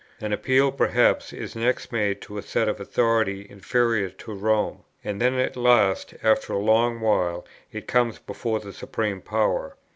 [0.19, 5.21] An appeal perhaps is next made to a seat of authority inferior to Rome; and
[5.21, 9.75] then at last after a long while it comes before the supreme power.